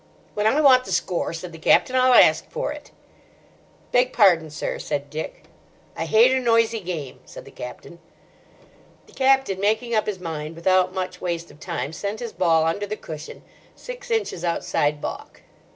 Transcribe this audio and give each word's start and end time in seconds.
"When 0.33 0.47
I 0.47 0.59
want 0.61 0.85
the 0.85 0.91
score," 0.91 1.31
said 1.31 1.51
the 1.51 1.59
Captain, 1.59 1.95
"I'll 1.95 2.15
ask 2.15 2.49
for 2.49 2.71
it." 2.71 2.89
"Beg 3.91 4.11
pardon, 4.13 4.49
sir," 4.49 4.79
said 4.79 5.11
Dick. 5.11 5.43
"I 5.95 6.05
hate 6.05 6.31
a 6.31 6.39
noisy 6.39 6.79
game," 6.79 7.19
said 7.23 7.45
the 7.45 7.51
Captain. 7.51 7.99
The 9.05 9.13
Captain, 9.13 9.59
making 9.59 9.93
up 9.93 10.07
his 10.07 10.19
mind 10.19 10.55
without 10.55 10.91
much 10.95 11.21
waste 11.21 11.51
of 11.51 11.59
time, 11.59 11.93
sent 11.93 12.19
his 12.19 12.33
ball 12.33 12.65
under 12.65 12.87
the 12.87 12.97
cushion, 12.97 13.43
six 13.75 14.09
inches 14.09 14.43
outside 14.43 15.01
baulk. 15.01 15.43